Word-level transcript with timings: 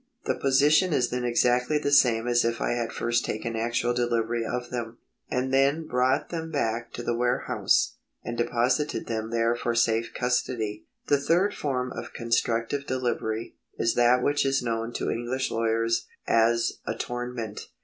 The 0.25 0.33
posi 0.33 0.71
tion 0.71 0.93
is 0.93 1.11
then 1.11 1.23
exactly 1.23 1.77
the 1.77 1.91
same 1.91 2.27
as 2.27 2.43
if 2.43 2.59
I 2.59 2.71
had 2.71 2.91
first 2.91 3.23
taken 3.23 3.55
actual 3.55 3.93
delivery 3.93 4.43
of 4.43 4.71
them, 4.71 4.97
and 5.29 5.53
then 5.53 5.85
brought 5.85 6.29
them 6.29 6.49
back 6.49 6.91
to 6.93 7.03
the 7.03 7.13
ware 7.15 7.41
house, 7.45 7.97
and 8.23 8.35
deposited 8.35 9.05
them 9.05 9.29
there 9.29 9.55
for 9.55 9.75
safe 9.75 10.11
custody. 10.15 10.87
^ 11.05 11.07
The 11.07 11.19
third 11.21 11.53
form 11.53 11.91
of 11.93 12.13
constructive 12.13 12.87
delivery 12.87 13.57
is 13.77 13.93
that 13.93 14.23
which 14.23 14.43
is 14.43 14.63
known 14.63 14.91
to 14.93 15.11
English 15.11 15.51
lawyers 15.51 16.07
as 16.27 16.79
attornment. 16.87 17.67